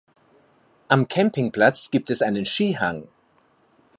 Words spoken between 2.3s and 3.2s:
Skihang.